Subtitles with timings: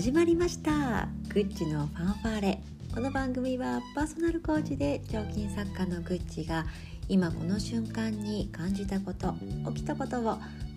[0.00, 1.08] 始まりました。
[1.28, 2.62] グッチのファンファーレ。
[2.94, 6.64] この番組はパーソナルコーチで彫金作家のグッチが
[7.06, 9.34] 今この瞬間に感じたこと
[9.74, 10.28] 起きたことをフ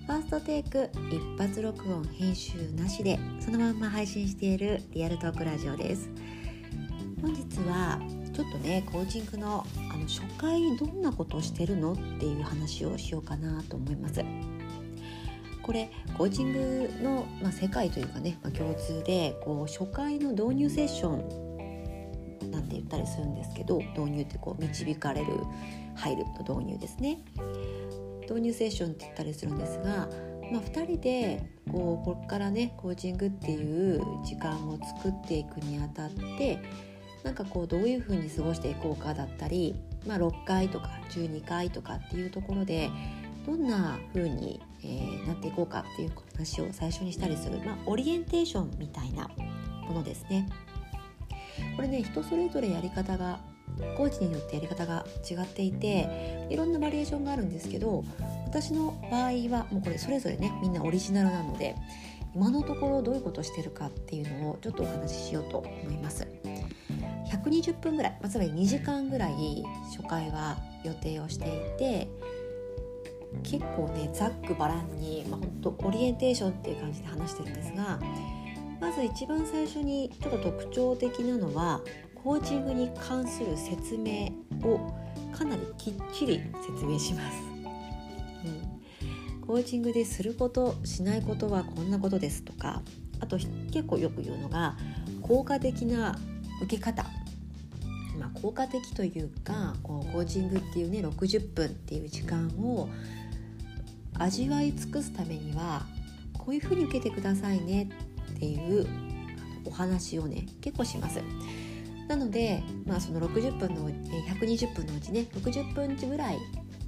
[0.10, 6.10] ァーストテイク一発録音編集なしでそのまんま配信しているリアルトークラジオです。
[7.22, 8.02] 本日は
[8.34, 11.94] ちょっとねコーチングのあの初回どんなことをしてるの？
[11.94, 14.22] っていう話をしようかなと思います。
[15.64, 25.28] これコーチングの、まあ、世界というかね、まあ、共通でこう初回の導入セッションなんて言ったりするんですけど導入ってこう導かれる
[25.96, 27.20] 入るの導入ですね。
[28.24, 30.08] 導入セッションって言ったりするんですが、
[30.52, 36.60] まあ、2人でこうここからねコーチングっていう時間を作っていくにあたって
[37.24, 39.76] なんかこうどういうふうに過ごしていこうかだったり、
[40.06, 42.90] まあ、6回とか12回とかっていうところで
[43.46, 49.30] どんな風に、えー、なっていこうかっていう話を最初にしたりする、まあ、オリエンテーションみたいな
[49.88, 50.48] ものですね。
[51.76, 53.40] これね人それぞれやり方が
[53.98, 58.04] コーチによってやり方が違っていていろんなバリエーションがあるんですけど
[58.46, 61.76] 私の場合はもうこれそれぞれねみんなオリジナルなので
[62.36, 66.28] 今のところどういうことしてるかっていうのをちょっとお話ししようと思います。
[67.32, 69.64] 120分ぐらい、まあ、つまり2時間ぐらい
[69.96, 72.08] 初回は予定をしていて
[73.42, 78.00] 結構ねざっくばらんに、まあ、本当オリエンテーションっていう感じで話してるんですが
[78.80, 81.82] まず一番最初にちょっと特徴的なのは
[82.16, 84.94] コーチングに関する説明を
[85.32, 87.38] かなりきっちり説明します。
[88.46, 92.82] うん、コーチングですることしないことはこんなことですとか
[93.20, 94.78] あと結構よく言うのが
[95.22, 96.18] 効果的な
[96.62, 97.06] 受け方
[98.20, 102.90] まあ、効果的というかこうコーチングっていうね60分っていう時間を
[104.20, 105.86] 味わい尽くすためには
[106.38, 107.90] こういうふうに受けてくださいね
[108.34, 108.88] っていう
[109.66, 111.22] お話をね結構します。
[112.08, 116.38] なので、まあ、その60分の120分のうちね60分ぐらい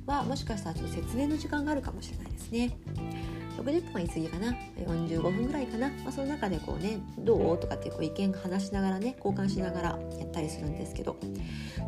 [0.05, 2.77] はもしかしたらちょっと説明の時間があるかもしれないですね。
[3.57, 7.57] 60分は言い過ぎかな45分ぐらいかな、まあ、その中でこうねどう？
[7.57, 11.15] とかってこう意見話しながらね交換しながらやったりするんですけど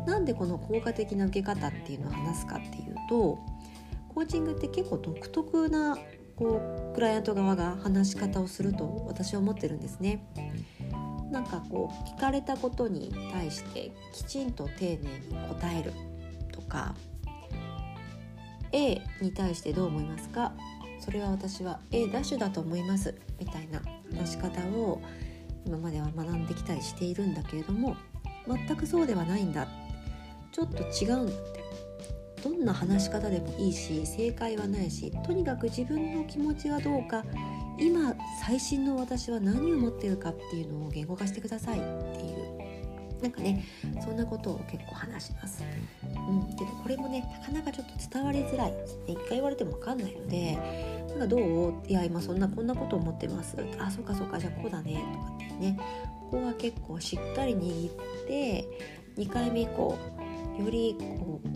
[0.06, 3.38] なんでこの効果的な受け方っていうのを話すかっていうと
[4.18, 5.96] コーチングって結構独特な
[6.34, 10.26] こうクライアント側が話し方をすると私は思ってるんですね。
[11.30, 15.00] なんかこう聞かれたことに対してきちんと丁寧に
[15.50, 15.92] 答える
[16.50, 16.96] とか
[18.72, 20.52] A に対してどう思いますか？
[20.98, 23.14] それは私は A ダッシュだと思います。
[23.38, 23.80] みたいな
[24.18, 25.00] 話し方を
[25.64, 27.96] 今までは学んできたりしているんだけれども
[28.48, 29.68] 全くそうではないんだ。
[30.50, 31.67] ちょっと違うんだって。
[32.42, 37.24] どんな話し方でもいいし正解はないしとにかく自分の気持ちがどうか
[37.78, 42.58] 今最新の私は何を持ってるかっていうのを言語化してくださいっていう。
[43.22, 43.64] なんかね
[44.00, 45.64] そんなことを結構話します。
[46.04, 48.74] うん、けどこれもねなかなかちょっと伝わりづらい。
[49.08, 50.56] 一回言われても分かんないので
[51.10, 55.78] 「なんかどう?」いや今そんなこんなこと思ってます」「あそうかそうかじゃあこうだね」とかってね。
[56.30, 58.68] ここは結構しっかり握って
[59.16, 59.96] 2回目以降
[60.58, 61.48] よりこう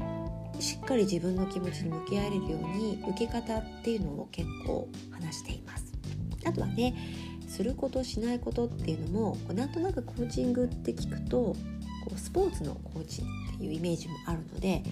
[0.62, 5.92] しっかり自分の気持ちに向き合えるように受け方っていうのを結構話しています。
[6.44, 6.94] あとはね
[7.48, 11.56] することしないことっていうのもなんとなくコーチングって聞くとこ
[12.14, 14.82] うスポーツのコーチっていうイメージもあるので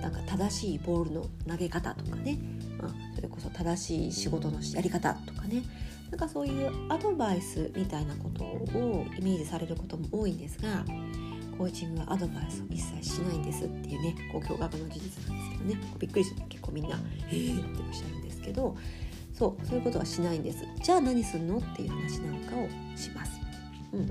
[0.00, 2.38] なんか正しいボールの投げ方とかね、
[2.80, 5.62] まあ、それこそ正しい仕事のやり方とかね
[6.10, 10.84] なんかそういうアドバイスみたいなことをイメージされることも多いんですが
[11.58, 16.96] コーチングはアドバイスを一切しないんですっていうねこう驚愕の事実なんですけどねびっくりして結構みんな
[17.30, 18.76] 「えー!」っておっしゃるんですけど
[19.34, 23.40] そうそういうことはしないんですじゃあ何するのっていう話なんかをします。
[23.92, 24.10] うん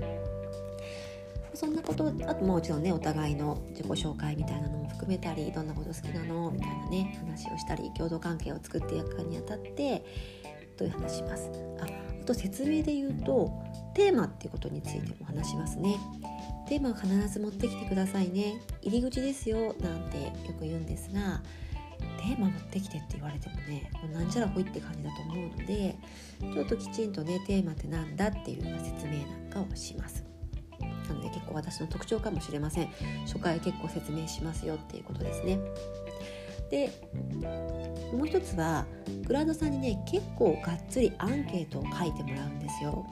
[1.54, 10.04] そんなことあともちろんねお互いの自己紹介みたいなのも含めたりどんなこと好きなのみたいなね話をしたり共同関係を作っていくにあたって
[10.76, 11.50] という話します
[11.80, 11.86] あ
[12.22, 13.50] あと説明で言うと
[13.94, 15.96] テーマっていうことについても話しますね
[16.68, 18.60] テーマは必ず持ってきてくださいね。
[18.82, 21.40] 入り口ですよなんてよく言うんですが
[22.18, 25.96] テーマ持ってきてって言われてもねもうなんじゃらほいって感じだと思うので
[26.40, 30.24] ちょっときちんとねテーマって何だっていう説明なんかをします。
[31.08, 32.88] なので結構私の特徴かもしれません。
[33.26, 35.58] 初回結構説明しますよっていうことですね。
[36.70, 36.92] で
[38.12, 38.84] もう一つは
[39.26, 43.06] クラウドさんにね結構がっつりアンケートを書いてもらうんですよ。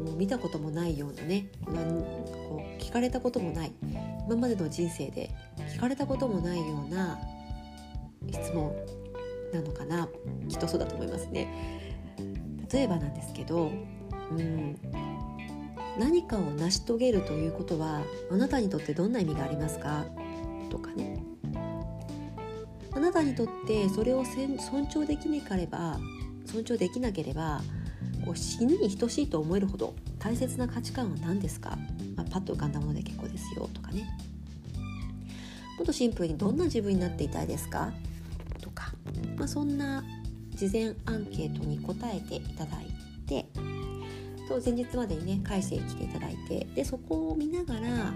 [0.00, 3.72] もう見たこともないようなねなんこう聞かれたこともない
[4.26, 5.30] 今までの人生で
[5.74, 7.18] 聞かれたこともないような
[8.30, 8.72] 質問
[9.52, 10.08] なのかな
[10.48, 11.48] きっとそうだと思いますね。
[12.70, 13.70] 例えばなんですけど
[14.30, 14.76] うん
[15.98, 20.04] 何かを成し遂げるということはあなたにとってどんな意味がありますか？
[20.70, 21.22] とかね。
[22.92, 24.58] あなたにとってそれを尊
[24.92, 25.98] 重できなければ
[26.46, 27.62] 尊重できなければ
[28.28, 31.78] こう死ぬに等しいと思えるほど大切な価値観は何ですか、
[32.14, 34.06] まあ、パッと浮かんだもので結構ですよとかね。
[35.78, 37.90] もっとシンプルにどんな自分になっていたいですか？
[38.60, 38.92] とか、
[39.38, 40.04] まあ、そんな
[40.50, 42.86] 事前アンケートに答えていただい
[43.26, 43.46] て
[44.46, 48.12] と前日までにね返してきていただいてでそこを見ながら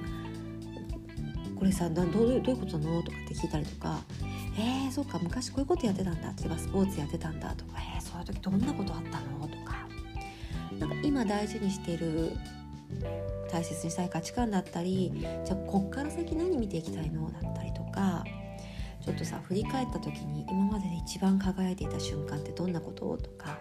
[1.57, 4.03] 「これさどうどういうことなの?」とかって聞いたりとか
[4.59, 7.55] 「えー、そっか昔こういうことやってたんだ」例えばスポーツやってたんだ。
[7.55, 9.49] とか「えー、そういう時どんなことあったの?」
[10.83, 12.33] なんか今大事にしてる
[13.51, 15.13] 大切にしたい価値観だったり
[15.45, 18.25] じゃあこっから先何見ていきたいのだったりとか
[19.01, 23.61] ちょっとさ振り返った時に今までで一番輝いていた瞬間ってどんなこととか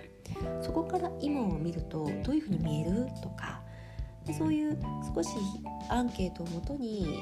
[0.61, 3.61] そこから今を見るとどういうふうに見えるとか
[4.25, 4.77] でそういう
[5.13, 5.29] 少し
[5.89, 7.19] アンケートをもとに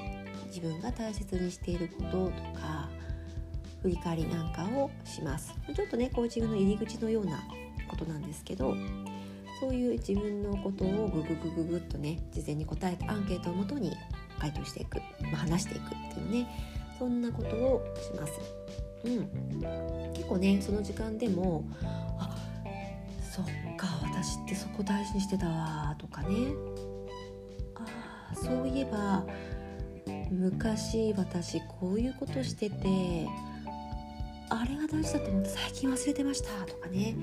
[0.47, 2.89] 自分が大切にしていることとか
[3.81, 5.53] 振り返りなんかをします。
[5.73, 7.41] ちょっとねコーチングの入り口のような
[7.87, 8.75] ことなんですけど
[9.59, 13.95] そういう自分のことをグググググっとね事前に答えたアンケートをもとに
[14.39, 14.99] 回答していく、
[15.31, 16.47] まあ、話していくっていうね
[16.97, 18.33] そんなことをします。
[19.05, 22.35] うん、結構ねその時間でもあ
[23.21, 23.45] そっ
[23.77, 26.27] か私ってそこ大事にしてたわとかね
[27.75, 29.25] あそういえば
[30.29, 33.27] 昔私こういうことしてて
[34.49, 37.15] あれが大事だと思って最近忘れてましたとかね。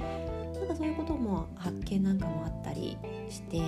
[0.54, 2.96] なんかそういうことも発見なんかもあったり
[3.28, 3.58] して、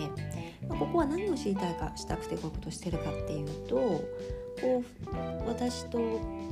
[0.68, 4.04] まあ、ここは何を知りたいかしたくてこういうことしてるかっていうとこ
[5.44, 5.98] う私と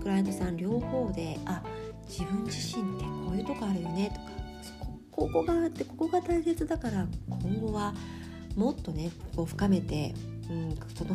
[0.02, 1.62] クライアントさん両方であ
[2.08, 4.36] 自分自身ってこういうとこあるよねとか
[5.10, 7.94] ここがあってここが大切だから今後は
[8.54, 10.14] もっとねこう深めて、
[10.50, 11.14] うん、その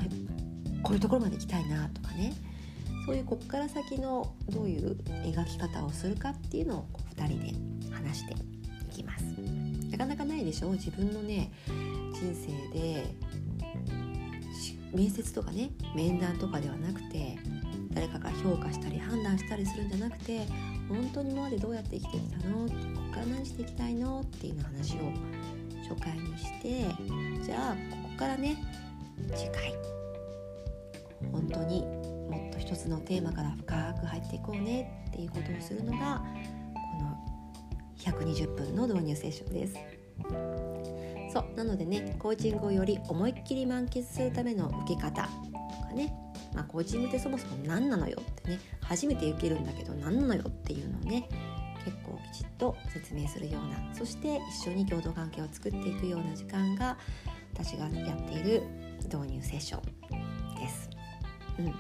[0.84, 2.34] こういうところまで行きたいなとかね。
[3.06, 4.96] そういうこっから先のどういう
[5.26, 6.86] 描き方をするかっていうのを
[7.18, 8.36] 2人で話してい
[8.98, 9.24] きます。
[9.92, 10.72] なかなかないでしょ？
[10.72, 11.52] 自分のね
[12.14, 13.16] 人生で
[14.94, 17.38] 面接とかね面談とかではなくて
[17.92, 20.46] 誰かが評価したり判断したりするんじゃなくて
[20.88, 22.68] 本当に今までどうやって生きてきたの？
[22.68, 22.74] こ
[23.08, 24.22] こから何していきたいの？
[24.22, 25.00] っていうの話を
[25.90, 26.86] 初回にして
[27.44, 28.56] じゃあここからね
[29.36, 29.74] 次回。
[31.32, 31.84] 本当に
[32.62, 36.24] 一つのテーマから深く入っていこうねっていうことをするのが
[36.74, 37.18] この
[37.98, 39.76] 120分の導入セッションです。
[41.34, 46.14] そうなのでねコーチングをより思いっきり満喫するための受け方とかね、
[46.54, 51.28] まあ、コーチングってそもそも何なのよってね初めて受けるんだけど何なのよっていうのをね
[51.86, 56.98] 結構きちっと説明するようなそして一緒に共同関係を作っていくような時間が
[57.54, 58.64] 私がやっている
[59.06, 60.90] 導入セッションです。
[61.60, 61.74] うん、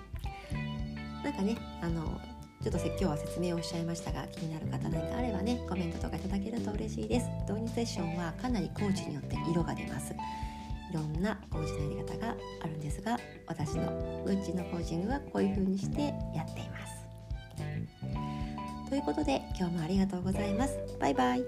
[1.23, 2.19] なんかねあの
[2.63, 7.25] ちょっと今日は説明をしちゃいましたが気になる方何かあればねコメントとかいただけると嬉しいです。
[7.49, 10.13] 導入セッションはかなりコーチによって色が出ます。
[10.13, 16.91] いろんなコーチのやり方があるんですが私のグッチのコーチングはこういう風にしてやっています。
[18.89, 20.77] ということで今日もありがとうございます。
[20.99, 21.41] バイバイ。